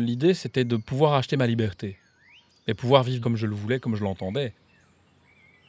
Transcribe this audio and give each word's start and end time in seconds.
L'idée, 0.00 0.34
c'était 0.34 0.64
de 0.64 0.76
pouvoir 0.76 1.14
acheter 1.14 1.36
ma 1.36 1.46
liberté 1.46 1.96
et 2.66 2.74
pouvoir 2.74 3.02
vivre 3.02 3.20
comme 3.20 3.36
je 3.36 3.46
le 3.46 3.54
voulais, 3.54 3.78
comme 3.80 3.96
je 3.96 4.02
l'entendais. 4.02 4.52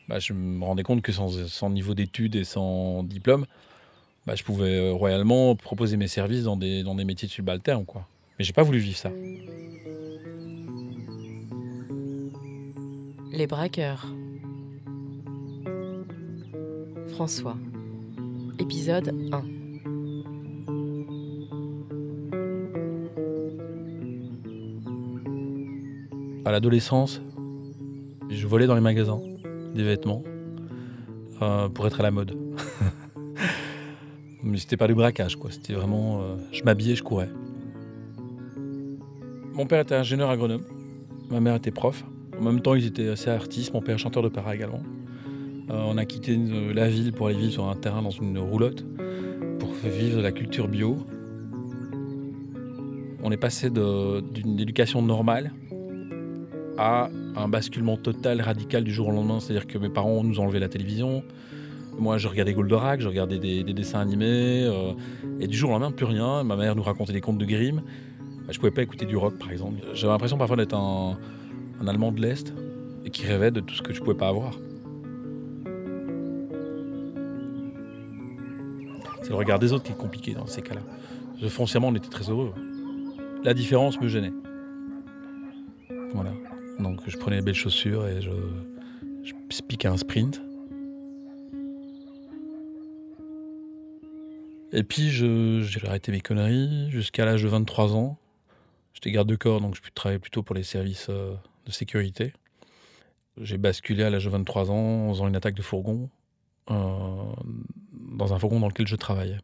Bah, 0.08 0.20
je 0.20 0.34
me 0.34 0.64
rendais 0.64 0.84
compte 0.84 1.02
que 1.02 1.12
sans, 1.12 1.70
niveau 1.70 1.94
d'études 1.94 2.36
et 2.36 2.44
sans 2.44 3.04
diplôme, 3.04 3.46
bah, 4.26 4.36
je 4.36 4.44
pouvais 4.44 4.78
euh, 4.78 4.92
royalement 4.92 5.56
proposer 5.56 5.98
mes 5.98 6.08
services 6.08 6.44
dans 6.44 6.58
des, 6.58 6.84
métiers 7.06 7.28
de 7.28 7.34
subalterne. 7.34 7.86
Quoi. 7.86 8.08
Mais 8.38 8.46
j'ai 8.46 8.54
pas 8.54 8.64
voulu 8.64 8.80
vivre 8.80 8.98
ça. 8.98 9.12
Les 13.32 13.48
braqueurs. 13.48 14.08
François. 17.08 17.58
Épisode 18.60 19.16
1. 19.32 19.61
À 26.52 26.56
l'adolescence, 26.56 27.22
je 28.30 28.46
volais 28.46 28.68
dans 28.68 28.76
les 28.76 28.82
magasins 28.82 29.22
des 29.74 29.84
vêtements 29.84 30.22
euh, 31.42 31.70
pour 31.70 31.88
être 31.88 32.02
à 32.02 32.04
la 32.04 32.12
mode. 32.12 32.36
Mais 34.44 34.58
c'était 34.58 34.76
pas 34.76 34.90
du 34.90 34.94
braquage, 34.94 35.38
quoi. 35.38 35.50
C'était 35.50 35.72
vraiment. 35.72 36.20
Euh, 36.20 36.36
je 36.52 36.62
m'habillais, 36.64 36.96
je 36.96 37.04
courais. 37.04 37.30
Mon 39.54 39.66
père 39.66 39.80
était 39.80 39.96
ingénieur 39.96 40.30
agronome. 40.30 40.64
Ma 41.30 41.40
mère 41.40 41.56
était 41.56 41.72
prof. 41.72 42.04
En 42.38 42.44
même 42.44 42.60
temps, 42.60 42.76
ils 42.76 42.86
étaient 42.86 43.08
assez 43.08 43.30
artistes. 43.30 43.74
Mon 43.74 43.82
père 43.82 43.98
chanteur 43.98 44.22
de 44.22 44.28
para 44.28 44.54
également. 44.54 44.84
Euh, 45.70 45.84
on 45.88 45.98
a 45.98 46.04
quitté 46.04 46.38
la 46.74 46.90
ville 46.90 47.14
pour 47.14 47.28
aller 47.28 47.38
vivre 47.38 47.54
sur 47.54 47.70
un 47.70 47.78
terrain 47.78 48.02
dans 48.02 48.10
une 48.10 48.38
roulotte 48.38 48.86
pour 49.58 49.70
vivre 49.86 50.18
de 50.18 50.22
la 50.22 50.34
culture 50.34 50.68
bio. 50.68 50.98
On 53.24 53.32
est 53.32 53.38
passé 53.38 53.70
d'une 53.70 54.60
éducation 54.60 55.02
normale 55.02 55.54
à 56.82 57.10
un 57.36 57.48
basculement 57.48 57.96
total, 57.96 58.42
radical 58.42 58.84
du 58.84 58.92
jour 58.92 59.10
au 59.10 59.12
lendemain. 59.12 59.40
C'est-à-dire 59.40 59.68
que 59.68 59.78
mes 59.78 59.90
parents 59.90 60.24
nous 60.24 60.40
ont 60.40 60.44
enlevé 60.44 60.60
la 60.60 60.68
télévision. 60.68 61.24
Moi, 62.00 62.18
je 62.18 62.28
regardais 62.28 62.54
Goldorak, 62.54 63.02
je 63.02 63.08
regardais 63.08 63.38
des, 63.38 63.64
dessins 63.64 64.00
animés. 64.00 64.64
Euh, 64.64 64.94
et 65.40 65.48
du 65.48 65.56
jour 65.56 65.70
au 65.70 65.74
lendemain, 65.74 65.92
plus 65.92 66.06
rien. 66.06 66.44
Ma 66.44 66.56
mère 66.56 66.76
nous 66.76 66.82
racontait 66.82 67.14
des 67.14 67.22
contes 67.22 67.38
de 67.38 67.46
Grimm. 67.46 67.84
Je 68.50 68.58
pouvais 68.58 68.72
pas 68.72 68.82
écouter 68.82 69.06
du 69.06 69.16
rock, 69.16 69.38
par 69.38 69.52
exemple. 69.52 69.80
J'avais 69.94 70.12
l'impression 70.12 70.40
parfois 70.40 70.58
d'être 70.58 70.74
un, 70.74 71.20
un 71.80 71.88
Allemand 71.88 72.12
de 72.12 72.20
l'Est 72.20 72.52
et 73.06 73.12
qui 73.12 73.28
rêvait 73.28 73.52
de 73.52 73.60
tout 73.60 73.76
ce 73.76 73.84
que 73.84 73.94
je 73.94 74.02
pouvais 74.02 74.18
pas 74.18 74.30
avoir. 74.30 74.58
C'est 79.22 79.30
le 79.30 79.36
regard 79.36 79.60
des 79.60 79.72
autres 79.72 79.84
qui 79.84 79.92
est 79.92 79.98
compliqué 79.98 80.34
dans 80.34 80.48
ces 80.48 80.64
cas-là. 80.64 80.82
Foncièrement, 81.48 81.90
on 81.90 81.96
était 81.96 82.10
très 82.10 82.28
heureux. 82.30 82.54
La 83.44 83.54
différence 83.54 84.02
me 84.02 84.08
gênait. 84.08 84.34
Voilà. 86.14 86.32
Donc 86.80 87.02
je 87.08 87.18
prenais 87.18 87.38
les 87.38 87.42
belles 87.42 87.54
chaussures 87.54 88.08
et 88.08 88.22
je, 88.22 88.32
piquais 89.68 89.88
un 89.88 89.98
sprint. 89.98 90.42
Et 94.74 94.84
puis 94.84 95.10
j'ai 95.10 95.88
arrêté 95.88 96.12
mes 96.12 96.22
conneries 96.22 96.90
jusqu'à 96.90 97.26
l'âge 97.26 97.44
de 97.44 97.50
23 97.50 97.96
ans. 97.96 98.18
J'étais 98.94 99.12
garde 99.12 99.28
de 99.28 99.36
corps, 99.36 99.62
donc 99.62 99.76
je 99.76 99.82
travaillais 99.94 100.20
plutôt 100.20 100.44
pour 100.44 100.56
les 100.56 100.64
services 100.64 101.08
euh, 101.10 101.34
de 101.66 101.72
sécurité. 101.72 102.34
J'ai 103.38 103.58
basculé 103.58 104.04
à 104.04 104.10
l'âge 104.10 104.26
de 104.26 104.30
23 104.30 104.72
ans 104.72 105.08
en 105.08 105.10
faisant 105.14 105.28
une 105.28 105.36
attaque 105.36 105.56
de 105.56 105.62
fourgon 105.62 106.10
euh, 106.70 106.76
dans 108.18 108.34
un 108.34 108.40
fourgon 108.40 108.60
dans 108.60 108.68
lequel 108.68 108.88
je 108.88 108.96
travaillais. 108.96 109.38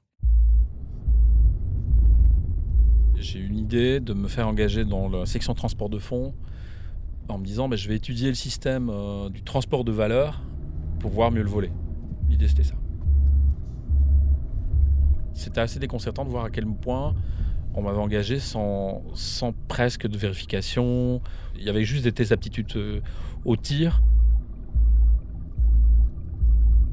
J'ai 3.16 3.40
eu 3.40 3.48
une 3.48 3.58
idée 3.58 4.00
de 4.00 4.14
me 4.14 4.28
faire 4.28 4.48
engager 4.48 4.86
dans 4.86 5.10
la 5.10 5.26
section 5.26 5.54
transport 5.54 5.90
de 5.90 5.98
fonds 6.00 6.34
en 7.30 7.38
me 7.38 7.46
disant 7.46 7.68
bah, 7.68 7.76
je 7.76 7.88
vais 7.88 7.96
étudier 7.96 8.30
le 8.30 8.36
système 8.36 8.90
euh, 8.90 9.30
du 9.30 9.44
transport 9.44 9.84
de 9.84 9.92
valeur 9.92 10.42
pour 11.00 11.12
pouvoir 11.12 11.32
mieux 11.32 11.44
le 11.44 11.50
voler. 11.50 11.72
L'idée 12.30 12.48
c'était 12.48 12.64
ça. 12.64 12.76
C'était 15.34 15.62
assez 15.62 15.80
déconcertant 15.80 16.26
de 16.26 16.30
voir 16.30 16.46
à 16.46 16.50
quel 16.50 16.66
point 16.66 17.14
on 17.76 17.84
m'avait 17.84 18.00
engagé 18.00 18.40
sans, 18.40 19.04
sans, 19.14 19.54
presque 19.68 20.08
de 20.08 20.18
vérification. 20.18 21.22
Il 21.56 21.64
y 21.64 21.70
avait 21.70 21.84
juste 21.84 22.04
des 22.04 22.12
tests 22.12 22.32
d'aptitude 22.32 22.72
euh, 22.76 23.02
au 23.46 23.56
tir. 23.56 24.02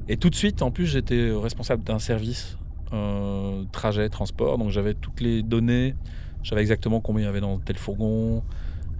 Et 0.06 0.18
tout 0.18 0.28
de 0.28 0.34
suite, 0.34 0.60
en 0.60 0.70
plus, 0.70 0.84
j'étais 0.84 1.30
responsable 1.32 1.82
d'un 1.84 1.98
service 1.98 2.58
euh, 2.92 3.64
trajet, 3.72 4.10
transport. 4.10 4.58
Donc 4.58 4.70
j'avais 4.70 4.92
toutes 4.92 5.20
les 5.20 5.42
données. 5.42 5.94
Je 6.42 6.50
savais 6.50 6.60
exactement 6.60 7.00
combien 7.00 7.22
il 7.22 7.26
y 7.26 7.28
avait 7.28 7.40
dans 7.40 7.58
tel 7.58 7.78
fourgon. 7.78 8.42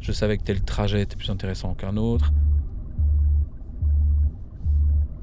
Je 0.04 0.12
savais 0.12 0.36
que 0.36 0.42
tel 0.42 0.60
trajet 0.60 1.00
était 1.00 1.16
plus 1.16 1.30
intéressant 1.30 1.72
qu'un 1.72 1.96
autre. 1.96 2.30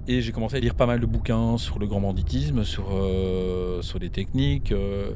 Et 0.07 0.21
j'ai 0.21 0.31
commencé 0.31 0.55
à 0.55 0.59
lire 0.59 0.73
pas 0.73 0.87
mal 0.87 0.99
de 0.99 1.05
bouquins 1.05 1.59
sur 1.59 1.77
le 1.77 1.85
grand 1.85 2.01
banditisme, 2.01 2.63
sur, 2.63 2.87
euh, 2.91 3.83
sur 3.83 3.99
des 3.99 4.09
techniques, 4.09 4.71
euh, 4.71 5.11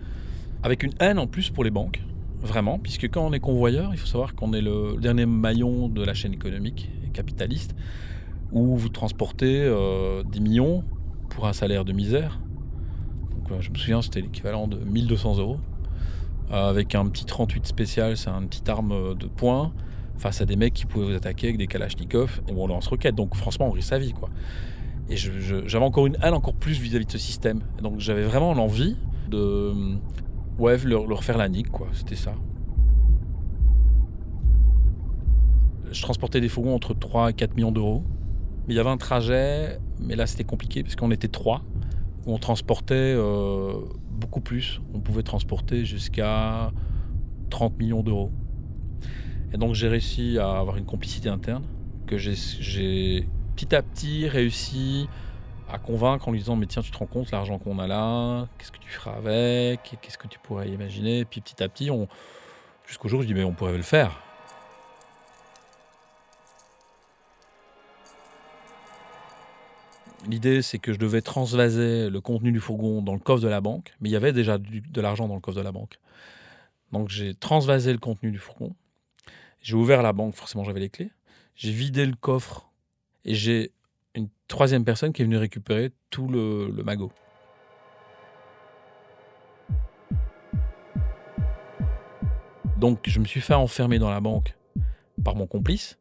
avec 0.62 0.84
une 0.84 0.92
haine 1.00 1.18
en 1.18 1.26
plus 1.26 1.50
pour 1.50 1.64
les 1.64 1.72
banques, 1.72 2.04
vraiment, 2.40 2.78
puisque 2.78 3.10
quand 3.10 3.26
on 3.26 3.34
est 3.34 3.40
convoyeur, 3.40 3.90
il 3.92 3.98
faut 3.98 4.06
savoir 4.06 4.36
qu'on 4.36 4.54
est 4.54 4.62
le 4.62 4.98
dernier 5.02 5.26
maillon 5.26 5.90
de 5.90 6.04
la 6.04 6.14
chaîne 6.14 6.34
économique 6.34 6.92
et 7.04 7.10
capitaliste, 7.10 7.76
où 8.52 8.78
vous 8.78 8.90
transportez 8.90 9.64
euh, 9.64 10.22
des 10.22 10.42
millions 10.42 10.84
pour 11.32 11.48
un 11.48 11.54
salaire 11.54 11.86
de 11.86 11.92
misère. 11.92 12.40
Je 13.60 13.72
me 13.72 13.76
souviens, 13.78 14.04
c'était 14.04 14.22
l'équivalent 14.22 14.68
de 14.68 14.78
1200 14.78 15.40
euros. 15.40 15.58
Euh, 16.52 16.70
avec 16.70 16.96
un 16.96 17.08
petit 17.08 17.26
38 17.26 17.66
spécial, 17.66 18.18
c'est 18.18 18.30
une 18.30 18.48
petite 18.48 18.70
arme 18.70 19.16
de 19.16 19.28
poing, 19.28 19.74
face 20.18 20.42
à 20.42 20.46
des 20.46 20.56
mecs 20.56 20.74
qui 20.74 20.86
pouvaient 20.86 21.06
vous 21.06 21.16
attaquer 21.16 21.48
avec 21.48 21.58
des 21.58 21.68
kalachnikovs, 21.68 22.42
et 22.48 22.54
on 22.56 22.68
lance 22.68 22.88
roquette. 22.88 23.16
Donc 23.16 23.36
franchement, 23.36 23.68
on 23.68 23.72
risque 23.72 23.90
sa 23.90 24.00
vie, 24.00 24.14
quoi. 24.14 24.30
Et 25.10 25.18
j'avais 25.18 25.86
encore 25.86 26.08
une 26.08 26.18
haine 26.24 26.34
encore 26.34 26.56
plus 26.56 26.80
vis-à-vis 26.80 27.06
de 27.06 27.12
ce 27.12 27.20
système. 27.20 27.62
donc 27.82 28.00
j'avais 28.00 28.24
vraiment 28.24 28.56
l'envie 28.56 28.96
de 29.30 29.72
ouais, 30.58 30.78
leur, 30.86 31.24
faire 31.24 31.38
la 31.38 31.50
nique, 31.50 31.70
quoi. 31.70 31.88
C'était 31.94 32.16
ça. 32.16 32.34
Je 35.92 36.02
transportais 36.02 36.42
des 36.42 36.50
fourgons 36.50 36.76
entre 36.76 36.94
3 36.94 37.30
et 37.30 37.34
4 37.34 37.56
millions 37.56 37.72
d'euros. 37.72 38.04
Mais 38.68 38.74
il 38.74 38.78
y 38.78 38.80
avait 38.80 38.90
un 38.90 38.98
trajet, 38.98 39.80
mais 40.00 40.16
là 40.16 40.26
c'était 40.26 40.44
compliqué 40.44 40.82
parce 40.82 40.96
qu'on 40.96 41.12
était 41.12 41.28
trois, 41.28 41.62
où 42.26 42.34
on 42.34 42.40
transportait 42.40 42.96
euh, 42.96 43.74
beaucoup 44.16 44.42
plus. 44.42 44.82
On 44.94 45.00
pouvait 45.00 45.24
transporter 45.24 45.86
jusqu'à 45.86 46.72
30 47.50 47.78
millions 47.78 48.04
d'euros. 48.04 48.32
Et 49.54 49.58
donc 49.58 49.76
j'ai 49.76 49.88
réussi 49.88 50.38
à 50.40 50.58
avoir 50.58 50.78
une 50.78 50.86
complicité 50.86 51.30
interne 51.30 51.64
que 52.08 52.18
j'ai 52.18 53.28
petit 53.56 53.76
à 53.76 53.82
petit 53.82 54.28
réussi 54.28 55.08
à 55.70 55.80
convaincre 55.80 56.28
en 56.28 56.32
lui 56.32 56.40
disant 56.40 56.56
mais 56.56 56.66
tiens 56.66 56.82
tu 56.82 56.92
te 56.92 56.98
rends 56.98 57.06
compte 57.06 57.32
l'argent 57.32 57.58
qu'on 57.58 57.80
a 57.80 57.88
là, 57.88 58.48
qu'est-ce 58.58 58.72
que 58.72 58.80
tu 58.80 58.90
feras 58.90 59.14
avec, 59.14 59.98
qu'est-ce 60.02 60.18
que 60.18 60.28
tu 60.28 60.40
pourrais 60.40 60.70
imaginer? 60.70 61.26
Puis 61.26 61.42
petit 61.42 61.64
à 61.64 61.70
petit, 61.70 61.90
jusqu'au 62.86 63.08
jour 63.08 63.20
où 63.20 63.24
je 63.24 63.28
dis 63.28 63.34
mais 63.34 63.44
on 63.44 63.54
pourrait 63.54 63.78
le 63.78 63.82
faire. 63.82 64.20
L'idée, 70.28 70.62
c'est 70.62 70.80
que 70.80 70.92
je 70.92 70.98
devais 70.98 71.22
transvaser 71.22 72.10
le 72.10 72.22
contenu 72.22 72.52
du 72.52 72.60
fourgon 72.60 73.02
dans 73.02 73.14
le 73.14 73.20
coffre 73.20 73.44
de 73.44 73.48
la 73.48 73.62
banque, 73.62 73.94
mais 74.02 74.10
il 74.10 74.12
y 74.12 74.16
avait 74.16 74.34
déjà 74.34 74.58
de 74.58 75.02
l'argent 75.02 75.28
dans 75.28 75.36
le 75.36 75.42
coffre 75.42 75.58
de 75.58 75.64
la 75.64 75.72
banque. 75.72 76.00
Donc 76.92 77.10
j'ai 77.10 77.36
transvasé 77.36 77.92
le 77.92 78.00
contenu 78.00 78.32
du 78.32 78.40
fourgon. 78.40 78.76
J'ai 79.62 79.76
ouvert 79.76 80.02
la 80.02 80.14
banque, 80.14 80.36
forcément 80.36 80.64
j'avais 80.64 80.80
les 80.80 80.90
clés. 80.90 81.12
J'ai 81.56 81.72
vidé 81.72 82.06
le 82.06 82.16
coffre 82.16 82.70
et 83.24 83.36
j'ai 83.36 83.72
une 84.16 84.30
troisième 84.48 84.86
personne 84.86 85.12
qui 85.14 85.22
est 85.22 85.26
venue 85.26 85.38
récupérer 85.38 85.92
tout 86.10 86.28
le, 86.28 86.72
magot. 86.84 87.12
Donc 92.78 93.00
je 93.08 93.20
me 93.20 93.26
suis 93.26 93.42
fait 93.42 93.54
enfermer 93.54 94.00
dans 94.00 94.10
la 94.10 94.22
banque 94.22 94.56
par 95.24 95.36
mon 95.36 95.48
complice 95.48 95.98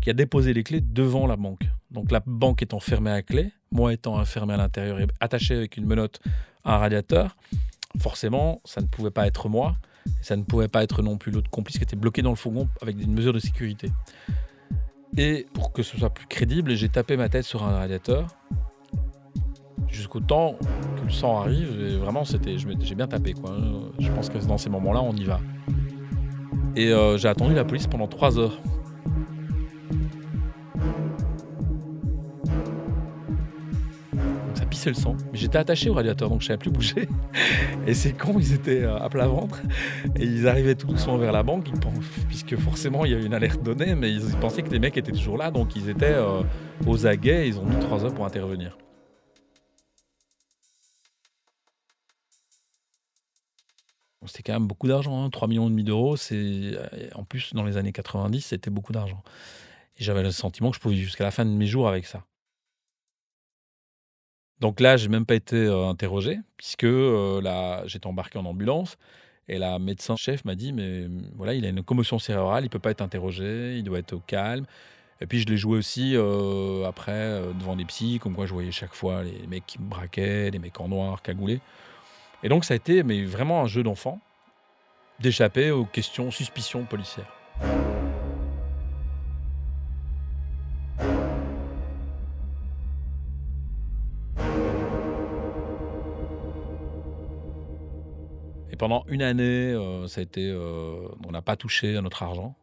qui 0.00 0.10
a 0.10 0.12
déposé 0.12 0.54
les 0.54 0.62
clés 0.62 0.80
devant 0.80 1.26
la 1.26 1.36
banque. 1.36 1.64
Donc 1.90 2.10
la 2.10 2.20
banque 2.24 2.62
étant 2.62 2.80
fermée 2.80 3.10
à 3.10 3.22
clé, 3.22 3.52
moi 3.72 3.92
étant 3.92 4.16
enfermé 4.18 4.54
à 4.54 4.56
l'intérieur 4.56 5.00
et 5.00 5.06
attaché 5.20 5.56
avec 5.56 5.76
une 5.76 5.86
menotte 5.86 6.20
à 6.64 6.76
un 6.76 6.78
radiateur, 6.78 7.36
forcément, 7.98 8.60
ça 8.64 8.80
ne 8.80 8.86
pouvait 8.86 9.10
pas 9.10 9.26
être 9.26 9.48
moi. 9.48 9.76
ça 10.20 10.36
ne 10.36 10.42
pouvait 10.42 10.68
pas 10.68 10.82
être 10.82 11.02
non 11.02 11.16
plus 11.16 11.32
l'autre 11.32 11.50
complice 11.50 11.78
qui 11.78 11.84
était 11.84 11.96
bloqué 11.96 12.22
dans 12.22 12.30
le 12.30 12.36
fourgon 12.36 12.68
avec 12.80 13.00
une 13.00 13.12
mesure 13.12 13.32
de 13.32 13.38
sécurité. 13.38 13.90
Et 15.16 15.46
pour 15.52 15.72
que 15.72 15.82
ce 15.82 15.96
soit 15.98 16.10
plus 16.10 16.26
crédible, 16.26 16.74
j'ai 16.74 16.88
tapé 16.88 17.16
ma 17.16 17.28
tête 17.28 17.44
sur 17.44 17.62
un 17.64 17.72
radiateur 17.72 18.28
jusqu'au 19.88 20.20
temps 20.20 20.56
que 20.96 21.04
le 21.04 21.10
sang 21.10 21.40
arrive. 21.40 21.80
Et 21.80 21.96
vraiment, 21.96 22.24
c'était, 22.24 22.56
j'ai 22.58 22.94
bien 22.94 23.06
tapé. 23.06 23.34
Quoi. 23.34 23.56
Je 23.98 24.10
pense 24.10 24.30
que 24.30 24.38
dans 24.38 24.58
ces 24.58 24.70
moments-là, 24.70 25.02
on 25.02 25.14
y 25.14 25.24
va. 25.24 25.40
Et 26.74 26.90
euh, 26.92 27.18
j'ai 27.18 27.28
attendu 27.28 27.54
la 27.54 27.64
police 27.64 27.86
pendant 27.86 28.08
trois 28.08 28.38
heures. 28.38 28.58
Pissé 34.82 34.90
le 34.90 34.96
sang. 34.96 35.16
J'étais 35.32 35.58
attaché 35.58 35.90
au 35.90 35.94
radiateur, 35.94 36.28
donc 36.28 36.40
je 36.40 36.46
savais 36.46 36.58
plus 36.58 36.70
bouger. 36.70 37.08
Et 37.86 37.94
ces 37.94 38.12
cons, 38.12 38.38
ils 38.38 38.52
étaient 38.52 38.82
euh, 38.82 38.96
à 38.96 39.08
plat 39.08 39.28
ventre. 39.28 39.60
Et 40.16 40.24
ils 40.24 40.48
arrivaient 40.48 40.74
tout 40.74 40.86
doucement 40.88 41.16
vers 41.18 41.32
la 41.32 41.42
banque, 41.42 41.68
puisque 42.28 42.56
forcément, 42.56 43.04
il 43.04 43.12
y 43.12 43.14
a 43.14 43.18
eu 43.18 43.24
une 43.24 43.34
alerte 43.34 43.62
donnée, 43.62 43.94
mais 43.94 44.12
ils 44.12 44.36
pensaient 44.40 44.62
que 44.62 44.70
les 44.70 44.80
mecs 44.80 44.96
étaient 44.96 45.12
toujours 45.12 45.38
là, 45.38 45.50
donc 45.50 45.76
ils 45.76 45.88
étaient 45.88 46.06
euh, 46.06 46.42
aux 46.86 47.06
aguets. 47.06 47.48
Ils 47.48 47.58
ont 47.58 47.64
mis 47.64 47.78
trois 47.78 48.04
heures 48.04 48.14
pour 48.14 48.26
intervenir. 48.26 48.76
C'était 54.26 54.44
quand 54.44 54.52
même 54.52 54.68
beaucoup 54.68 54.86
d'argent, 54.86 55.28
3 55.30 55.46
hein. 55.46 55.48
millions 55.48 55.66
et 55.66 55.70
demi 55.70 55.84
d'euros. 55.84 56.16
Euh, 56.30 56.88
en 57.14 57.24
plus 57.24 57.54
dans 57.54 57.64
les 57.64 57.76
années 57.76 57.92
90, 57.92 58.40
c'était 58.40 58.70
beaucoup 58.70 58.92
d'argent. 58.92 59.22
J'avais 59.96 60.22
le 60.22 60.30
sentiment 60.30 60.70
que 60.70 60.76
je 60.76 60.80
pouvais 60.80 60.96
jusqu'à 60.96 61.24
la 61.24 61.30
fin 61.30 61.44
de 61.44 61.50
mes 61.50 61.66
jours 61.66 61.88
avec 61.88 62.06
ça. 62.06 62.24
Donc 64.62 64.78
là, 64.78 64.96
j'ai 64.96 65.08
même 65.08 65.26
pas 65.26 65.34
été 65.34 65.56
euh, 65.56 65.88
interrogé, 65.88 66.38
puisque 66.56 66.84
euh, 66.84 67.82
j'étais 67.86 68.06
embarqué 68.06 68.38
en 68.38 68.44
ambulance. 68.44 68.96
Et 69.48 69.58
la 69.58 69.80
médecin-chef 69.80 70.44
m'a 70.44 70.54
dit, 70.54 70.72
mais 70.72 71.08
mm, 71.08 71.32
voilà, 71.34 71.54
il 71.54 71.66
a 71.66 71.68
une 71.68 71.82
commotion 71.82 72.20
cérébrale, 72.20 72.64
il 72.64 72.70
peut 72.70 72.78
pas 72.78 72.92
être 72.92 73.00
interrogé, 73.00 73.76
il 73.76 73.82
doit 73.82 73.98
être 73.98 74.12
au 74.12 74.20
calme. 74.20 74.64
Et 75.20 75.26
puis 75.26 75.40
je 75.40 75.46
l'ai 75.46 75.56
joué 75.56 75.76
aussi 75.78 76.12
euh, 76.14 76.86
après 76.86 77.40
devant 77.58 77.74
des 77.74 77.84
psys, 77.84 78.20
comme 78.20 78.36
quoi 78.36 78.46
je 78.46 78.52
voyais 78.52 78.70
chaque 78.70 78.94
fois 78.94 79.24
les 79.24 79.46
mecs 79.48 79.66
qui 79.66 79.80
me 79.80 79.88
braquaient, 79.88 80.50
les 80.52 80.58
mecs 80.60 80.80
en 80.80 80.88
noir, 80.88 81.22
cagoulés. 81.22 81.60
Et 82.44 82.48
donc 82.48 82.64
ça 82.64 82.74
a 82.74 82.76
été 82.76 83.02
mais 83.02 83.24
vraiment 83.24 83.62
un 83.62 83.66
jeu 83.66 83.82
d'enfant 83.82 84.20
d'échapper 85.18 85.72
aux 85.72 85.84
questions 85.84 86.30
suspicions 86.30 86.84
policières. 86.84 87.32
Pendant 98.82 99.04
une 99.06 99.22
année, 99.22 99.44
euh, 99.44 100.08
ça 100.08 100.22
a 100.22 100.24
été, 100.24 100.44
euh, 100.44 101.06
on 101.24 101.30
n'a 101.30 101.40
pas 101.40 101.54
touché 101.54 101.96
à 101.96 102.02
notre 102.02 102.24
argent. 102.24 102.56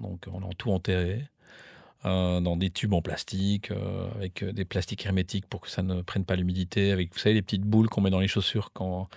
Donc, 0.00 0.26
on 0.32 0.48
a 0.48 0.54
tout 0.56 0.70
enterré 0.70 1.24
euh, 2.04 2.40
dans 2.40 2.56
des 2.56 2.70
tubes 2.70 2.92
en 2.92 3.02
plastique, 3.02 3.72
avec 4.14 4.44
des 4.44 4.64
plastiques 4.64 5.04
hermétiques 5.04 5.46
pour 5.46 5.62
que 5.62 5.68
ça 5.68 5.82
ne 5.82 6.02
prenne 6.02 6.24
pas 6.24 6.36
l'humidité, 6.36 6.92
avec, 6.92 7.12
vous 7.12 7.18
savez, 7.18 7.34
les 7.34 7.42
petites 7.42 7.64
boules 7.64 7.88
qu'on 7.88 8.00
met 8.00 8.10
dans 8.10 8.20
les 8.20 8.28
chaussures 8.28 8.70
pour 8.70 9.08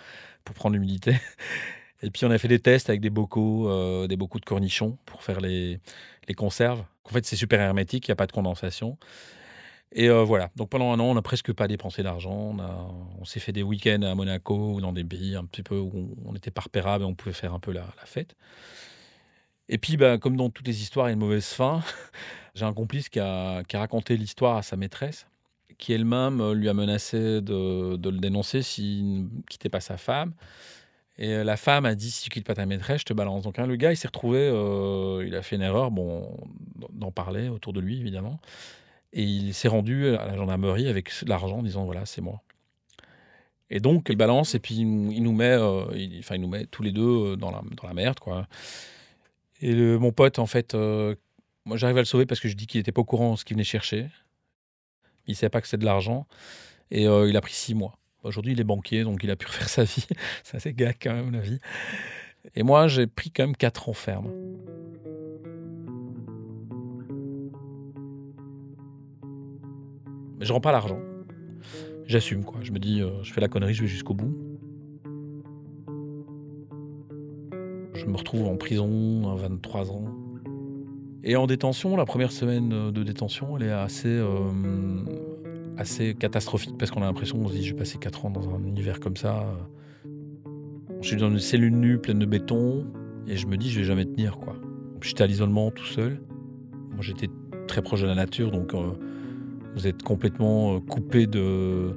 prendre 0.56 0.74
l'humidité. 0.74 1.18
Et 2.01 2.10
puis, 2.10 2.25
on 2.25 2.31
a 2.31 2.38
fait 2.40 2.48
des 2.48 2.60
tests 2.60 2.90
avec 2.90 3.02
des 3.02 3.12
bocaux, 3.12 4.07
des 4.07 4.18
bocaux 4.18 4.40
de 4.40 4.45
cornichons 4.45 4.98
pour 5.06 5.22
faire 5.22 5.42
les, 5.42 5.80
les 6.28 6.34
conserves. 6.34 6.84
En 7.04 7.10
fait, 7.10 7.28
c'est 7.28 7.36
super 7.36 7.60
hermétique, 7.60 8.07
il 8.07 8.10
n'y 8.10 8.13
a 8.13 8.16
pas 8.16 8.25
de 8.25 8.31
condensation. 8.31 8.98
Et 9.92 10.08
euh, 10.10 10.24
voilà, 10.24 10.52
donc 10.56 10.70
pendant 10.70 10.92
un 10.92 11.00
an, 11.00 11.06
on 11.06 11.16
n'a 11.16 11.22
presque 11.24 11.52
pas 11.52 11.68
dépensé 11.68 12.04
d'argent. 12.04 12.56
On, 13.20 13.26
s'est 13.26 13.40
fait 13.40 13.52
des 13.52 13.64
week-ends 13.64 14.04
à 14.04 14.14
Monaco 14.14 14.74
ou 14.76 14.82
dans 14.82 14.94
des 14.94 15.04
pays 15.04 15.36
un 15.36 15.46
petit 15.46 15.64
peu 15.64 15.78
où 15.78 16.16
on 16.26 16.34
n'était 16.34 16.52
pas 16.52 16.62
repérable 16.62 17.04
et 17.04 17.08
on 17.08 17.16
pouvait 17.16 17.34
faire 17.34 17.54
un 17.54 17.60
peu 17.60 17.72
la, 17.72 17.86
fête. 18.06 18.36
Et 19.68 19.78
puis, 19.78 19.98
bah, 19.98 20.18
comme 20.18 20.36
dans 20.36 20.50
toutes 20.50 20.68
les 20.68 20.82
histoires, 20.82 21.08
il 21.08 21.10
y 21.10 21.12
a 21.12 21.14
une 21.14 21.20
mauvaise 21.20 21.48
fin. 21.48 21.82
J'ai 22.56 22.66
un 22.66 22.74
complice 22.74 23.10
qui 23.10 23.20
a, 23.20 23.64
raconté 23.74 24.16
l'histoire 24.18 24.58
à 24.58 24.62
sa 24.62 24.78
maîtresse, 24.78 25.28
qui 25.78 25.94
elle-même 25.94 26.40
euh, 26.42 26.54
lui 26.54 26.70
a 26.70 26.74
menacé 26.74 27.42
de, 27.42 27.96
le 27.96 28.20
dénoncer 28.20 28.62
s'il 28.62 29.24
ne 29.24 29.28
quittait 29.50 29.70
pas 29.70 29.80
sa 29.80 29.98
femme. 29.98 30.34
Et 31.18 31.34
euh, 31.34 31.44
la 31.44 31.58
femme 31.58 31.86
a 31.86 31.96
dit 31.96 32.12
si 32.12 32.24
tu 32.24 32.30
quittes 32.30 32.46
pas 32.46 32.56
ta 32.56 32.66
maîtresse, 32.66 33.02
je 33.02 33.06
te 33.06 33.14
balance. 33.14 33.44
Donc 33.44 33.58
hein, 33.58 33.66
le 33.66 33.76
gars, 33.76 33.92
il 33.92 33.98
s'est 33.98 34.08
retrouvé, 34.08 34.48
il 35.26 35.36
a 35.36 35.42
fait 35.42 35.56
une 35.56 35.64
erreur, 35.64 35.90
bon, 35.90 36.32
d'en 36.92 37.12
parler 37.12 37.50
autour 37.50 37.74
de 37.74 37.80
lui 37.80 38.00
évidemment. 38.00 38.40
Et 39.14 39.24
il 39.24 39.54
s'est 39.54 39.68
rendu 39.68 40.08
à 40.16 40.28
la 40.28 40.36
gendarmerie 40.36 40.88
avec 40.88 41.12
l'argent 41.26 41.60
en 41.60 41.64
disant 41.64 41.86
voilà, 41.86 42.06
c'est 42.06 42.22
moi. 42.22 42.42
Et 43.72 43.80
donc, 43.80 44.08
il 44.10 44.16
balance 44.16 44.56
et 44.56 44.60
puis 44.60 44.76
il 44.76 45.24
nous 45.24 45.34
met, 45.34 45.52
euh, 45.52 45.86
enfin, 46.20 46.36
il 46.36 46.42
nous 46.42 46.48
met 46.48 46.66
tous 46.66 46.82
les 46.82 46.92
deux 46.92 47.02
euh, 47.34 47.36
dans 47.36 47.52
la, 47.52 47.62
dans 47.76 47.88
la 47.88 47.94
merde, 47.94 48.20
quoi. 48.20 48.48
Et 49.62 49.76
mon 49.76 50.12
pote, 50.12 50.40
en 50.40 50.46
fait, 50.46 50.74
euh, 50.74 51.16
moi 51.66 51.76
j'arrive 51.76 51.98
à 51.98 52.02
le 52.02 52.06
sauver 52.06 52.26
parce 52.26 52.40
que 52.40 52.48
je 52.48 52.56
dis 52.56 52.66
qu'il 52.66 52.80
n'était 52.80 52.94
pas 52.94 53.02
au 53.02 53.06
courant 53.06 53.34
de 53.34 53.38
ce 53.38 53.46
qu'il 53.46 53.56
venait 53.56 53.66
chercher. 53.66 54.08
Il 55.28 55.32
ne 55.32 55.36
savait 55.36 55.50
pas 55.50 55.62
que 55.62 55.68
c'était 55.68 55.82
de 55.82 55.86
l'argent. 55.86 56.26
Et 56.92 57.04
il 57.04 57.38
a 57.38 57.42
pris 57.42 57.54
six 57.54 57.76
mois. 57.76 58.00
Aujourd'hui, 58.24 58.54
il 58.54 58.60
est 58.60 58.64
banquier, 58.64 59.04
donc 59.04 59.24
il 59.24 59.30
a 59.30 59.36
pu 59.36 59.46
refaire 59.48 59.70
sa 59.70 59.84
vie. 59.84 60.08
Ça, 60.44 60.60
c'est 60.60 60.74
gag 60.74 60.96
quand 61.00 61.14
même, 61.14 61.32
la 61.32 61.42
vie. 61.42 61.60
Et 62.56 62.64
moi, 62.64 62.88
j'ai 62.88 63.06
pris 63.06 63.32
quand 63.32 63.44
même 63.44 63.56
quatre 63.56 63.90
ans 63.90 63.94
ferme. 63.94 64.32
Mais 70.40 70.46
je 70.46 70.54
rends 70.54 70.62
pas 70.62 70.72
l'argent. 70.72 71.00
J'assume, 72.06 72.44
quoi. 72.44 72.60
Je 72.64 72.72
me 72.72 72.80
dis, 72.80 73.02
euh, 73.02 73.22
je 73.24 73.34
fais 73.34 73.42
la 73.42 73.48
connerie, 73.48 73.74
je 73.74 73.82
vais 73.82 73.88
jusqu'au 73.88 74.14
bout. 74.14 74.36
Je 77.94 78.06
me 78.06 78.16
retrouve 78.16 78.48
en 78.48 78.56
prison 78.56 79.30
à 79.30 79.36
23 79.36 79.92
ans. 79.92 80.06
Et 81.24 81.36
en 81.36 81.46
détention, 81.46 81.98
la 81.98 82.06
première 82.06 82.32
semaine 82.32 82.92
de 82.92 83.04
détention, 83.04 83.58
elle 83.58 83.64
est 83.64 83.72
assez, 83.72 84.08
euh, 84.08 85.04
assez 85.78 86.16
catastrophique 86.16 86.78
parce 86.80 86.92
qu'on 86.92 87.02
a 87.02 87.06
l'impression, 87.06 87.38
on 87.42 87.50
se 87.50 87.54
dit, 87.54 87.66
je 87.66 87.74
vais 87.74 87.80
passer 87.80 87.98
4 87.98 88.26
ans 88.26 88.30
dans 88.30 88.50
un 88.56 88.64
univers 88.64 89.02
comme 89.02 89.18
ça. 89.18 89.46
Je 91.02 91.08
suis 91.08 91.18
dans 91.18 91.30
une 91.30 91.40
cellule 91.40 91.76
nue 91.76 91.98
pleine 91.98 92.20
de 92.20 92.26
béton 92.26 92.86
et 93.28 93.36
je 93.36 93.48
me 93.48 93.58
dis, 93.58 93.70
je 93.70 93.80
vais 93.80 93.86
jamais 93.86 94.06
tenir, 94.06 94.38
quoi. 94.38 94.56
J'étais 95.02 95.24
à 95.24 95.28
l'isolement 95.28 95.72
tout 95.72 95.86
seul. 95.86 96.22
Moi, 96.92 97.02
j'étais 97.02 97.28
très 97.68 97.82
proche 97.82 98.02
de 98.02 98.08
la 98.08 98.16
nature, 98.16 98.52
donc 98.52 98.74
euh, 98.74 98.92
vous 99.75 99.88
êtes 99.88 100.04
complètement 100.04 100.75
euh, 100.75 100.80
coupé 100.80 101.27
de 101.27 101.95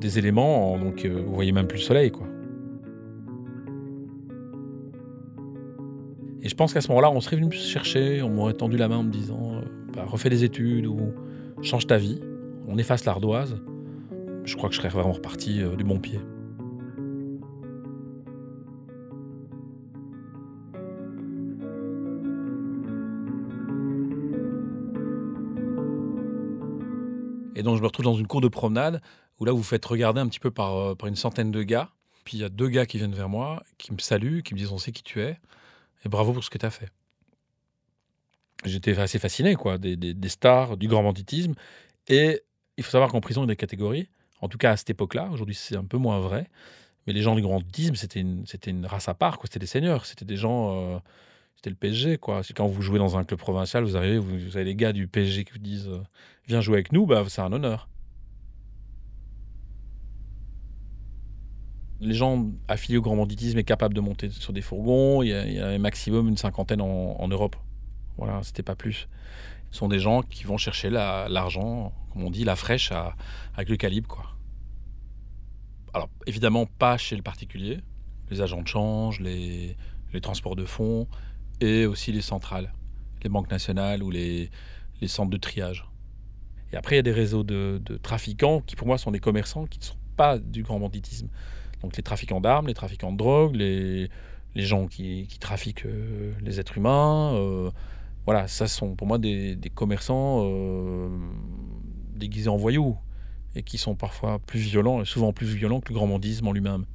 des 0.00 0.18
éléments, 0.18 0.78
donc 0.78 1.04
euh, 1.04 1.22
vous 1.24 1.34
voyez 1.34 1.52
même 1.52 1.66
plus 1.66 1.78
le 1.78 1.84
soleil, 1.84 2.10
quoi. 2.10 2.26
Et 6.42 6.48
je 6.48 6.54
pense 6.54 6.74
qu'à 6.74 6.82
ce 6.82 6.88
moment-là, 6.88 7.10
on 7.10 7.20
serait 7.20 7.36
venu 7.36 7.46
me 7.46 7.52
chercher, 7.52 8.20
on 8.20 8.28
m'aurait 8.28 8.52
tendu 8.52 8.76
la 8.76 8.86
main 8.86 8.98
en 8.98 9.02
me 9.04 9.10
disant 9.10 9.54
euh, 9.54 9.60
bah, 9.94 10.04
refais 10.06 10.28
des 10.28 10.44
études 10.44 10.86
ou 10.86 10.98
change 11.62 11.86
ta 11.86 11.96
vie, 11.96 12.20
on 12.68 12.76
efface 12.76 13.06
l'ardoise. 13.06 13.56
Je 14.44 14.54
crois 14.56 14.68
que 14.68 14.74
je 14.74 14.80
serais 14.80 14.90
vraiment 14.90 15.12
reparti 15.12 15.62
du 15.78 15.84
bon 15.84 15.98
pied. 15.98 16.20
Et 27.54 27.62
donc 27.62 27.76
je 27.76 27.80
me 27.80 27.86
retrouve 27.86 28.04
dans 28.04 28.14
une 28.14 28.26
cour 28.26 28.40
de 28.40 28.48
promenade 28.48 29.00
où 29.38 29.44
là 29.44 29.52
vous 29.52 29.62
faites 29.62 29.84
regarder 29.84 30.20
un 30.20 30.28
petit 30.28 30.40
peu 30.40 30.50
par, 30.50 30.76
euh, 30.76 30.94
par 30.94 31.08
une 31.08 31.16
centaine 31.16 31.50
de 31.50 31.62
gars. 31.62 31.90
Puis 32.24 32.38
il 32.38 32.40
y 32.40 32.44
a 32.44 32.48
deux 32.48 32.68
gars 32.68 32.86
qui 32.86 32.98
viennent 32.98 33.14
vers 33.14 33.28
moi, 33.28 33.62
qui 33.78 33.92
me 33.92 33.98
saluent, 33.98 34.42
qui 34.42 34.54
me 34.54 34.58
disent 34.58 34.72
on 34.72 34.78
sait 34.78 34.92
qui 34.92 35.02
tu 35.02 35.20
es 35.20 35.38
et 36.04 36.08
bravo 36.08 36.32
pour 36.32 36.44
ce 36.44 36.50
que 36.50 36.58
tu 36.58 36.66
as 36.66 36.70
fait. 36.70 36.90
J'étais 38.64 38.98
assez 38.98 39.18
fasciné, 39.18 39.56
quoi, 39.56 39.76
des, 39.78 39.96
des, 39.96 40.28
stars, 40.28 40.76
du 40.76 40.88
grand 40.88 41.02
banditisme. 41.02 41.54
Et 42.08 42.40
il 42.76 42.84
faut 42.84 42.90
savoir 42.90 43.10
qu'en 43.10 43.20
prison, 43.20 43.42
il 43.42 43.44
y 43.44 43.48
a 43.48 43.52
des 43.52 43.56
catégories. 43.56 44.08
En 44.40 44.48
tout 44.48 44.56
cas, 44.56 44.70
à 44.70 44.76
cette 44.76 44.88
époque-là, 44.90 45.28
aujourd'hui, 45.30 45.54
c'est 45.54 45.76
un 45.76 45.84
peu 45.84 45.98
moins 45.98 46.20
vrai. 46.20 46.48
Mais 47.06 47.12
les 47.12 47.20
gens 47.20 47.34
du 47.34 47.42
grand 47.42 47.54
banditisme, 47.54 47.94
c'était 47.94 48.20
une, 48.20 48.44
une 48.66 48.86
race 48.86 49.08
à 49.08 49.14
part. 49.14 49.38
C'était 49.42 49.58
des 49.58 49.66
seigneurs. 49.66 50.06
C'était 50.06 50.24
des 50.24 50.36
gens. 50.36 50.94
Euh, 50.94 50.98
c'était 51.56 51.70
le 51.70 51.76
PSG, 51.76 52.18
quoi. 52.18 52.42
Quand 52.54 52.66
vous 52.66 52.82
jouez 52.82 52.98
dans 52.98 53.16
un 53.16 53.24
club 53.24 53.40
provincial, 53.40 53.84
vous 53.84 53.96
arrivez, 53.96 54.18
vous, 54.18 54.56
avez 54.56 54.64
les 54.64 54.74
gars 54.74 54.92
du 54.92 55.06
PSG 55.06 55.44
qui 55.44 55.52
vous 55.52 55.58
disent 55.58 55.88
euh, 55.88 56.02
Viens 56.46 56.60
jouer 56.60 56.74
avec 56.74 56.92
nous, 56.92 57.06
bah, 57.06 57.24
c'est 57.28 57.40
un 57.40 57.52
honneur. 57.52 57.88
Les 62.00 62.14
gens 62.14 62.50
affiliés 62.68 62.98
au 62.98 63.02
grand 63.02 63.16
banditisme 63.16 63.56
est 63.58 63.64
capables 63.64 63.94
de 63.94 64.00
monter 64.00 64.28
sur 64.30 64.52
des 64.52 64.60
fourgons. 64.60 65.22
Il 65.22 65.28
y 65.28 65.58
a, 65.60 65.68
un 65.68 65.78
maximum 65.78 66.28
une 66.28 66.36
cinquantaine 66.36 66.82
en, 66.82 67.28
Europe. 67.28 67.56
Voilà, 68.18 68.42
c'était 68.42 68.62
pas 68.62 68.74
plus. 68.74 69.08
Ce 69.70 69.78
sont 69.78 69.88
des 69.88 69.98
gens 69.98 70.22
qui 70.22 70.44
vont 70.44 70.58
chercher 70.58 70.90
l'argent, 70.90 71.94
comme 72.12 72.24
on 72.24 72.30
dit, 72.30 72.44
la 72.44 72.56
fraîche 72.56 72.92
avec 73.54 73.70
le 73.70 73.76
calibre, 73.76 74.08
quoi. 74.08 74.36
Alors, 75.94 76.10
évidemment, 76.26 76.66
pas 76.66 76.98
chez 76.98 77.16
le 77.16 77.22
particulier. 77.22 77.80
Les 78.30 78.42
agents 78.42 78.62
de 78.62 78.68
change, 78.68 79.20
les, 79.20 79.76
les 80.12 80.20
transports 80.20 80.56
de 80.56 80.64
fonds, 80.64 81.06
et 81.60 81.86
aussi 81.86 82.12
les 82.12 82.20
centrales, 82.20 82.72
les 83.22 83.28
banques 83.28 83.50
nationales 83.50 84.02
ou 84.02 84.10
les, 84.10 84.50
centres 85.06 85.30
de 85.30 85.36
triage. 85.36 85.86
Et 86.72 86.76
après, 86.76 86.94
il 86.94 86.98
y 86.98 87.00
a 87.00 87.02
des 87.02 87.12
réseaux 87.12 87.44
de, 87.44 87.80
trafiquants 88.02 88.60
qui, 88.60 88.74
pour 88.74 88.86
moi, 88.86 88.98
sont 88.98 89.10
des 89.10 89.20
commerçants 89.20 89.66
qui 89.66 89.78
ne 89.78 89.84
sont 89.84 89.96
pas 90.16 90.38
du 90.38 90.62
grand 90.62 90.80
banditisme. 90.80 91.28
Donc 91.82 91.96
les 91.96 92.02
trafiquants 92.02 92.40
d'armes, 92.40 92.68
les 92.68 92.74
trafiquants 92.74 93.12
de 93.12 93.18
drogue, 93.18 93.54
les, 93.54 94.08
gens 94.56 94.86
qui, 94.86 95.28
trafiquent 95.40 95.84
euh, 95.84 96.32
les 96.40 96.60
êtres 96.60 96.78
humains. 96.78 97.34
Euh, 97.34 97.70
voilà, 98.24 98.48
ça 98.48 98.66
sont 98.66 98.96
pour 98.96 99.06
moi 99.06 99.18
des, 99.18 99.58
commerçants 99.74 100.40
euh, 100.44 101.08
déguisés 102.14 102.48
en 102.48 102.56
voyous 102.56 102.96
et 103.54 103.62
qui 103.62 103.78
sont 103.78 103.94
parfois 103.94 104.38
plus 104.38 104.60
violents, 104.60 105.02
et 105.02 105.04
souvent 105.04 105.32
plus 105.32 105.46
violents 105.46 105.80
que 105.80 105.90
le 105.90 105.94
grand 105.94 106.08
bandisme 106.08 106.48
en 106.48 106.52
lui-même. 106.52 106.86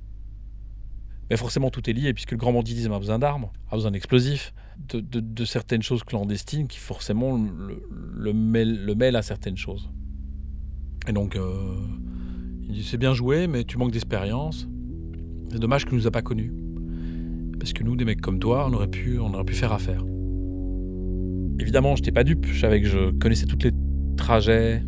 Mais 1.30 1.38
forcément, 1.38 1.70
tout 1.70 1.88
est 1.90 1.94
lié, 1.94 2.14
puisque 2.14 2.32
le 2.32 2.38
grand 2.38 2.52
banditisme 2.52 2.92
a 2.92 3.00
besoin 3.00 3.20
d'armes, 3.20 3.50
a 3.70 3.76
besoin 3.76 3.92
d'explosifs, 3.92 4.54
de, 4.94 5.46
certaines 5.46 5.82
choses 5.82 6.04
clandestines 6.04 6.68
qui 6.68 6.80
forcément 6.80 7.38
le, 7.38 7.84
le, 8.16 8.34
mêlent, 8.34 9.16
à 9.16 9.22
certaines 9.22 9.58
choses. 9.58 9.90
Et 11.08 11.12
donc, 11.12 11.36
euh, 11.36 11.76
il 12.68 12.74
dit 12.74 12.84
c'est 12.84 12.98
bien 12.98 13.14
joué, 13.14 13.48
mais 13.48 13.64
tu 13.64 13.78
manques 13.78 13.92
d'expérience. 13.92 14.68
C'est 15.52 15.60
dommage 15.60 15.86
que 15.86 15.94
nous 15.94 16.08
a 16.08 16.12
pas 16.12 16.22
connus. 16.22 16.54
Parce 17.60 17.74
que 17.74 17.84
nous, 17.84 17.96
des 17.96 18.06
mecs 18.06 18.22
comme 18.22 18.40
toi, 18.40 18.68
on 18.70 18.74
aurait 18.74 18.88
pu, 18.88 19.20
on 19.20 19.34
aurait 19.34 19.46
pu 19.46 19.54
faire 19.54 19.74
affaire. 19.74 20.04
Évidemment, 21.60 21.96
je 21.96 22.02
n'étais 22.02 22.12
pas 22.12 22.24
dupe. 22.24 22.46
Je 22.46 22.60
savais 22.60 22.82
que 22.82 22.88
je 22.88 23.12
connaissais 23.12 23.46
tous 23.46 23.60
les 23.64 23.72
trajets, 24.16 24.84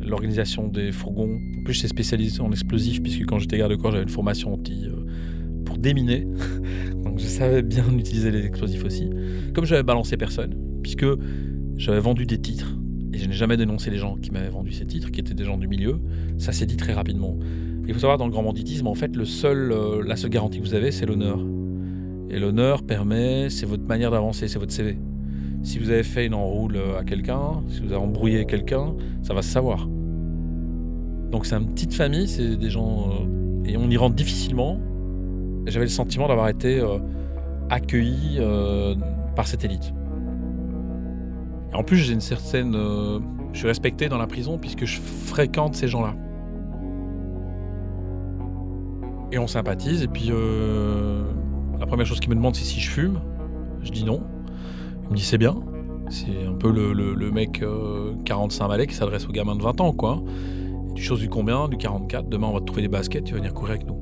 l'organisation 0.00 0.68
des 0.68 0.92
fourgons. 0.92 1.40
En 1.58 1.62
plus, 1.62 1.74
j'étais 1.74 1.88
spécialisé 1.88 2.40
en 2.40 2.50
explosifs, 2.50 3.02
puisque 3.02 3.24
quand 3.26 3.38
j'étais 3.38 3.58
garde-corps, 3.58 3.92
j'avais 3.92 4.02
une 4.02 4.08
formation 4.08 4.52
anti 4.52 4.86
euh, 4.86 4.99
pour 5.70 5.78
déminer. 5.78 6.26
Donc 7.04 7.18
je 7.18 7.26
savais 7.26 7.62
bien 7.62 7.84
utiliser 7.96 8.30
les 8.30 8.44
explosifs 8.44 8.84
aussi. 8.84 9.08
Comme 9.54 9.64
j'avais 9.64 9.84
balancé 9.84 10.16
personne, 10.16 10.54
puisque 10.82 11.06
j'avais 11.76 12.00
vendu 12.00 12.26
des 12.26 12.38
titres, 12.38 12.76
et 13.12 13.18
je 13.18 13.26
n'ai 13.26 13.34
jamais 13.34 13.56
dénoncé 13.56 13.90
les 13.90 13.98
gens 13.98 14.16
qui 14.16 14.30
m'avaient 14.30 14.50
vendu 14.50 14.72
ces 14.72 14.86
titres, 14.86 15.10
qui 15.10 15.20
étaient 15.20 15.34
des 15.34 15.44
gens 15.44 15.58
du 15.58 15.68
milieu, 15.68 16.00
ça 16.38 16.52
s'est 16.52 16.66
dit 16.66 16.76
très 16.76 16.92
rapidement. 16.92 17.38
Il 17.86 17.94
faut 17.94 18.00
savoir, 18.00 18.18
dans 18.18 18.26
le 18.26 18.30
grand 18.30 18.42
banditisme, 18.42 18.86
en 18.86 18.94
fait, 18.94 19.16
le 19.16 19.24
seul, 19.24 19.72
euh, 19.72 20.02
la 20.04 20.16
seule 20.16 20.30
garantie 20.30 20.58
que 20.60 20.64
vous 20.64 20.74
avez, 20.74 20.92
c'est 20.92 21.06
l'honneur. 21.06 21.40
Et 22.30 22.38
l'honneur 22.38 22.82
permet, 22.84 23.48
c'est 23.50 23.66
votre 23.66 23.84
manière 23.84 24.10
d'avancer, 24.10 24.46
c'est 24.46 24.58
votre 24.58 24.72
CV. 24.72 24.98
Si 25.62 25.78
vous 25.78 25.90
avez 25.90 26.04
fait 26.04 26.26
une 26.26 26.34
enroule 26.34 26.78
à 26.98 27.04
quelqu'un, 27.04 27.62
si 27.68 27.80
vous 27.80 27.92
avez 27.92 28.02
embrouillé 28.02 28.44
quelqu'un, 28.44 28.94
ça 29.22 29.34
va 29.34 29.42
se 29.42 29.50
savoir. 29.50 29.88
Donc 31.30 31.46
c'est 31.46 31.56
une 31.56 31.72
petite 31.72 31.94
famille, 31.94 32.28
c'est 32.28 32.56
des 32.56 32.70
gens... 32.70 33.10
euh, 33.10 33.40
et 33.64 33.76
on 33.76 33.90
y 33.90 33.96
rentre 33.96 34.16
difficilement. 34.16 34.80
J'avais 35.66 35.84
le 35.84 35.90
sentiment 35.90 36.28
d'avoir 36.28 36.48
été 36.48 36.80
euh, 36.80 36.98
accueilli 37.68 38.38
euh, 38.38 38.94
par 39.36 39.46
cette 39.46 39.64
élite. 39.64 39.92
Et 41.72 41.76
en 41.76 41.82
plus, 41.82 41.96
j'ai 41.96 42.12
une 42.12 42.20
certaine... 42.20 42.74
euh, 42.74 43.20
je 43.52 43.58
suis 43.58 43.66
respecté 43.66 44.08
dans 44.08 44.18
la 44.18 44.26
prison 44.26 44.58
puisque 44.58 44.84
je 44.84 45.00
fréquente 45.00 45.74
ces 45.74 45.88
gens-là. 45.88 46.14
Et 49.32 49.38
on 49.38 49.46
sympathise, 49.46 50.02
et 50.02 50.08
puis 50.08 50.32
la 51.78 51.86
première 51.86 52.04
chose 52.06 52.18
qu'il 52.18 52.30
me 52.30 52.34
demande, 52.34 52.56
c'est 52.56 52.64
si 52.64 52.80
je 52.80 52.90
fume. 52.90 53.20
Je 53.82 53.90
dis 53.90 54.04
non. 54.04 54.22
Il 55.04 55.10
me 55.10 55.16
dit 55.16 55.22
c'est 55.22 55.38
bien. 55.38 55.56
C'est 56.10 56.44
un 56.44 56.54
peu 56.54 56.70
le, 56.70 57.30
mec 57.30 57.62
euh, 57.62 58.14
45 58.24 58.66
balais 58.66 58.86
qui 58.88 58.94
s'adresse 58.94 59.26
aux 59.26 59.32
gamins 59.32 59.54
de 59.54 59.62
20 59.62 59.80
ans, 59.80 59.92
quoi. 59.92 60.22
Et 60.90 60.94
tu 60.94 61.02
choses 61.02 61.20
du 61.20 61.28
combien? 61.28 61.68
Du 61.68 61.76
44. 61.76 62.28
Demain, 62.28 62.48
on 62.48 62.54
va 62.54 62.60
te 62.60 62.64
trouver 62.64 62.82
des 62.82 62.88
baskets, 62.88 63.24
tu 63.24 63.32
vas 63.32 63.38
venir 63.38 63.54
courir 63.54 63.74
avec 63.74 63.86
nous. 63.86 64.00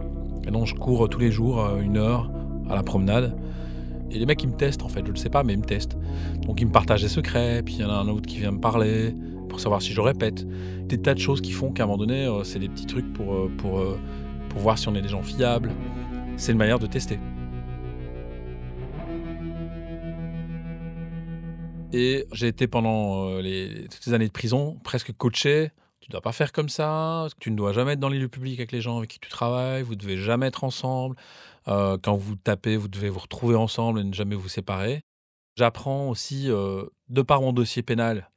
Donc, 0.50 0.66
je 0.66 0.74
cours 0.74 1.04
euh, 1.04 1.08
tous 1.08 1.18
les 1.18 1.30
jours, 1.30 1.60
euh, 1.60 1.80
une 1.80 1.96
heure, 1.96 2.30
à 2.68 2.74
la 2.74 2.82
promenade. 2.82 3.36
Et 4.10 4.18
les 4.18 4.26
mecs, 4.26 4.42
ils 4.42 4.48
me 4.48 4.56
testent, 4.56 4.82
en 4.82 4.88
fait, 4.88 5.04
je 5.04 5.10
le 5.10 5.16
sais 5.16 5.28
pas, 5.28 5.42
mais 5.42 5.52
ils 5.52 5.58
me 5.58 5.64
testent. 5.64 5.96
Donc, 6.46 6.60
ils 6.60 6.66
me 6.66 6.72
partagent 6.72 7.02
des 7.02 7.08
secrets, 7.08 7.62
puis 7.62 7.74
il 7.74 7.80
y 7.80 7.84
en 7.84 7.90
a 7.90 7.94
un 7.94 8.08
autre 8.08 8.26
qui 8.26 8.38
vient 8.38 8.52
me 8.52 8.60
parler 8.60 9.14
pour 9.48 9.60
savoir 9.60 9.82
si 9.82 9.92
je 9.92 10.00
répète. 10.00 10.46
Des 10.86 10.98
tas 10.98 11.14
de 11.14 11.18
choses 11.18 11.40
qui 11.40 11.52
font 11.52 11.72
qu'à 11.72 11.84
un 11.84 11.86
moment 11.86 11.98
donné, 11.98 12.24
euh, 12.24 12.44
c'est 12.44 12.58
des 12.58 12.68
petits 12.68 12.86
trucs 12.86 13.12
pour, 13.12 13.50
pour, 13.58 13.82
pour 14.48 14.60
voir 14.60 14.78
si 14.78 14.88
on 14.88 14.94
est 14.94 15.02
des 15.02 15.08
gens 15.08 15.22
fiables. 15.22 15.72
C'est 16.36 16.52
une 16.52 16.58
manière 16.58 16.78
de 16.78 16.86
tester. 16.86 17.18
Et 21.92 22.26
j'ai 22.32 22.48
été 22.48 22.66
pendant 22.66 23.38
les, 23.38 23.86
toutes 23.90 24.02
ces 24.02 24.12
années 24.12 24.26
de 24.26 24.32
prison 24.32 24.76
presque 24.84 25.12
coaché. 25.16 25.70
Tu 26.00 26.10
dois 26.10 26.20
pas 26.20 26.32
faire 26.32 26.52
comme 26.52 26.68
ça. 26.68 27.26
Tu 27.40 27.50
ne 27.50 27.56
dois 27.56 27.72
jamais 27.72 27.92
être 27.92 28.00
dans 28.00 28.08
les 28.08 28.18
lieux 28.18 28.28
publics 28.28 28.58
avec 28.58 28.72
les 28.72 28.80
gens 28.80 28.98
avec 28.98 29.10
qui 29.10 29.18
tu 29.18 29.28
travailles. 29.28 29.82
Vous 29.82 29.96
devez 29.96 30.16
jamais 30.16 30.46
être 30.46 30.64
ensemble. 30.64 31.16
Euh, 31.66 31.98
quand 32.02 32.16
vous 32.16 32.36
tapez, 32.36 32.76
vous 32.76 32.88
devez 32.88 33.08
vous 33.10 33.18
retrouver 33.18 33.56
ensemble 33.56 34.00
et 34.00 34.04
ne 34.04 34.12
jamais 34.12 34.36
vous 34.36 34.48
séparer. 34.48 35.02
J'apprends 35.56 36.08
aussi, 36.08 36.50
euh, 36.50 36.84
de 37.08 37.22
par 37.22 37.40
mon 37.40 37.52
dossier 37.52 37.82
pénal, 37.82 38.30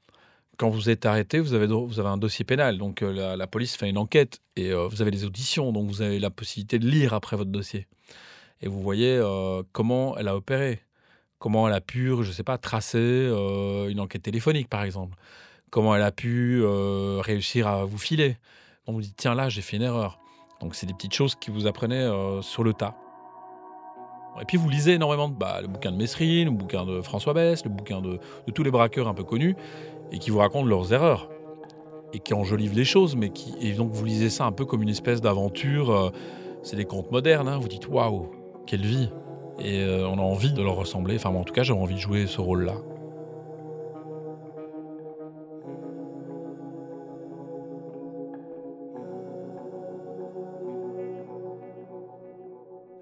quand 0.57 0.69
vous 0.69 0.89
êtes 0.89 1.05
arrêté, 1.05 1.39
vous 1.39 1.53
avez, 1.53 1.67
vous 1.67 1.99
avez 1.99 2.09
un 2.09 2.17
dossier 2.17 2.43
pénal. 2.45 2.77
Donc 2.77 3.01
euh, 3.03 3.13
la, 3.13 3.37
la 3.37 3.47
police 3.47 3.75
fait 3.75 3.89
une 3.89 3.97
enquête 3.97 4.39
et 4.55 4.73
vous 4.73 5.01
avez 5.01 5.11
des 5.11 5.23
auditions. 5.23 5.71
Donc 5.71 5.87
vous 5.89 6.01
avez 6.01 6.19
la 6.19 6.29
possibilité 6.29 6.79
de 6.79 6.87
lire 6.87 7.13
après 7.13 7.37
votre 7.37 7.51
dossier. 7.51 7.87
Et 8.61 8.67
vous 8.67 8.81
voyez 8.81 9.19
comment 9.71 10.17
elle 10.17 10.27
a 10.27 10.35
opéré 10.35 10.81
comment 11.39 11.67
elle 11.67 11.73
a 11.73 11.81
pu, 11.81 12.13
je 12.21 12.31
sais 12.31 12.43
pas, 12.43 12.59
tracer 12.59 13.27
une 13.89 13.99
enquête 13.99 14.21
téléphonique, 14.21 14.69
par 14.69 14.83
exemple. 14.83 15.17
Comment 15.71 15.95
elle 15.95 16.01
a 16.01 16.11
pu 16.11 16.61
euh, 16.61 17.21
réussir 17.21 17.65
à 17.65 17.85
vous 17.85 17.97
filer. 17.97 18.35
On 18.87 18.93
vous 18.93 19.01
dit, 19.01 19.13
tiens, 19.15 19.33
là, 19.33 19.47
j'ai 19.47 19.61
fait 19.61 19.77
une 19.77 19.83
erreur. 19.83 20.19
Donc, 20.59 20.75
c'est 20.75 20.85
des 20.85 20.93
petites 20.93 21.13
choses 21.13 21.35
qui 21.35 21.49
vous 21.49 21.65
apprenaient 21.65 21.95
euh, 21.95 22.41
sur 22.41 22.65
le 22.65 22.73
tas. 22.73 22.93
Et 24.41 24.45
puis, 24.45 24.57
vous 24.57 24.67
lisez 24.67 24.93
énormément 24.93 25.29
bah, 25.29 25.59
le 25.61 25.67
bouquin 25.67 25.93
de 25.93 25.95
Messrine, 25.95 26.49
le 26.49 26.53
bouquin 26.53 26.85
de 26.85 27.01
François 27.01 27.33
Bess, 27.33 27.63
le 27.63 27.69
bouquin 27.69 28.01
de, 28.01 28.19
tous 28.53 28.63
les 28.63 28.71
braqueurs 28.71 29.07
un 29.07 29.13
peu 29.13 29.23
connus, 29.23 29.55
et 30.11 30.19
qui 30.19 30.29
vous 30.29 30.39
racontent 30.39 30.67
leurs 30.67 30.91
erreurs. 30.91 31.29
Et 32.11 32.19
qui 32.19 32.33
enjolivent 32.33 32.75
les 32.75 32.83
choses, 32.83 33.15
mais 33.15 33.29
qui. 33.29 33.55
Et 33.61 33.71
donc, 33.71 33.93
vous 33.93 34.03
lisez 34.03 34.29
ça 34.29 34.43
un 34.45 34.51
peu 34.51 34.65
comme 34.65 34.83
une 34.83 34.89
espèce 34.89 35.21
d'aventure. 35.21 35.89
euh, 35.89 36.09
c'est 36.63 36.75
des 36.75 36.85
contes 36.85 37.11
modernes, 37.11 37.47
hein. 37.47 37.57
vous 37.57 37.69
dites, 37.69 37.87
waouh, 37.87 38.29
quelle 38.67 38.85
vie! 38.85 39.09
Et 39.59 39.81
euh, 39.83 40.05
on 40.05 40.17
a 40.17 40.21
envie 40.21 40.51
de 40.51 40.61
leur 40.61 40.75
ressembler. 40.75 41.15
Enfin, 41.15 41.31
moi, 41.31 41.39
en 41.39 41.45
tout 41.45 41.53
cas, 41.53 41.63
j'avais 41.63 41.79
envie 41.79 41.95
de 41.95 41.99
jouer 41.99 42.27
ce 42.27 42.41
rôle-là. 42.41 42.75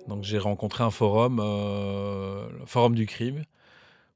Donc, 0.09 0.23
j'ai 0.23 0.39
rencontré 0.39 0.83
un 0.83 0.89
forum, 0.89 1.39
euh, 1.39 2.47
le 2.59 2.65
forum 2.65 2.95
du 2.95 3.05
crime, 3.05 3.43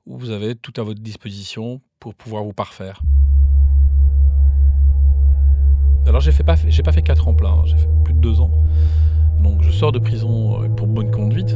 où 0.08 0.18
vous 0.18 0.32
avez 0.32 0.56
tout 0.56 0.74
à 0.78 0.84
votre 0.84 1.00
disposition 1.00 1.82
pour 2.00 2.16
pouvoir 2.16 2.44
vous 2.44 2.52
parfaire. 2.52 3.04
Alors, 6.08 6.20
j'ai 6.20 6.34
pas 6.44 6.56
fait 6.56 7.02
4 7.04 7.28
ans 7.28 7.36
plein, 7.36 7.52
hein, 7.52 7.64
j'ai 7.66 7.78
fait 7.78 7.88
plus 8.04 8.14
de 8.14 8.20
2 8.20 8.42
ans. 8.42 8.52
Donc, 9.40 9.62
je 9.62 9.70
sors 9.70 9.92
de 9.92 10.00
prison 10.00 10.64
euh, 10.64 10.68
pour 10.68 10.88
bonne 10.88 11.12
conduite. 11.12 11.56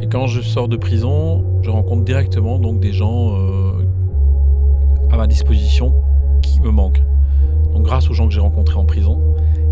Et 0.00 0.06
quand 0.06 0.26
je 0.26 0.40
sors 0.40 0.68
de 0.68 0.76
prison, 0.76 1.44
je 1.62 1.70
rencontre 1.70 2.04
directement 2.04 2.58
donc 2.58 2.80
des 2.80 2.92
gens 2.92 3.36
euh, 3.36 3.86
à 5.10 5.16
ma 5.16 5.26
disposition 5.26 5.92
qui 6.40 6.60
me 6.60 6.70
manquent. 6.70 7.02
Donc 7.72 7.82
grâce 7.82 8.08
aux 8.08 8.14
gens 8.14 8.28
que 8.28 8.32
j'ai 8.32 8.40
rencontrés 8.40 8.78
en 8.78 8.84
prison, 8.84 9.20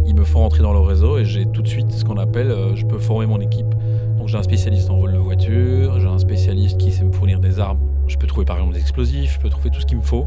ils 0.07 0.15
me 0.15 0.25
font 0.25 0.41
rentrer 0.41 0.63
dans 0.63 0.73
leur 0.73 0.87
réseau 0.87 1.19
et 1.19 1.25
j'ai 1.25 1.47
tout 1.47 1.63
de 1.63 1.69
suite 1.69 1.91
ce 1.93 2.05
qu'on 2.05 2.17
appelle, 2.19 2.51
euh, 2.51 2.75
je 2.77 2.87
peux 2.87 2.99
former 2.99 3.27
mon 3.27 3.41
équipe. 3.41 3.75
Donc 4.19 4.29
j'ai 4.29 4.37
un 4.39 4.43
spécialiste 4.43 4.91
en 4.91 4.99
vol 4.99 5.13
de 5.13 5.19
voiture, 5.19 5.99
j'ai 6.01 6.07
un 6.09 6.19
spécialiste 6.19 6.79
qui 6.79 6.91
sait 6.93 7.05
me 7.05 7.13
fournir 7.13 7.39
des 7.41 7.59
armes. 7.61 7.79
Je 8.09 8.17
peux 8.17 8.27
trouver 8.27 8.45
par 8.47 8.57
exemple 8.57 8.75
des 8.75 8.81
explosifs, 8.81 9.35
je 9.35 9.41
peux 9.41 9.49
trouver 9.49 9.71
tout 9.71 9.81
ce 9.81 9.87
qu'il 9.87 9.97
me 9.99 10.03
faut 10.03 10.27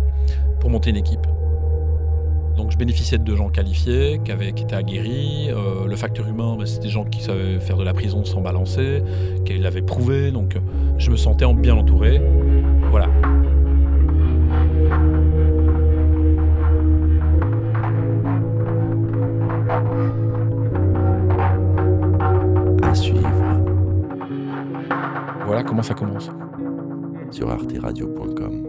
pour 0.59 0.69
monter 0.69 0.89
une 0.89 0.97
équipe. 0.97 1.25
Donc 2.57 2.71
je 2.71 2.77
bénéficiais 2.77 3.17
de 3.17 3.35
gens 3.35 3.47
qualifiés, 3.49 4.19
qui, 4.25 4.31
avaient, 4.33 4.51
qui 4.51 4.63
étaient 4.63 4.75
aguerris. 4.75 5.49
Euh, 5.49 5.85
le 5.87 5.95
facteur 5.95 6.27
humain, 6.27 6.55
bah, 6.59 6.65
c'est 6.65 6.81
des 6.81 6.89
gens 6.89 7.05
qui 7.05 7.21
savaient 7.21 7.57
faire 7.59 7.77
de 7.77 7.83
la 7.83 7.93
prison 7.93 8.25
sans 8.25 8.41
balancer, 8.41 9.01
qui 9.45 9.57
l'avaient 9.57 9.81
prouvé. 9.81 10.31
Donc 10.31 10.57
je 10.97 11.09
me 11.09 11.15
sentais 11.15 11.45
en- 11.45 11.53
bien 11.53 11.75
entouré. 11.75 12.21
Voilà. 12.91 13.07
Comment 25.79 25.83
ça 25.83 25.93
commence. 25.93 26.29
sur 27.31 27.49
arteradio.com. 27.49 28.68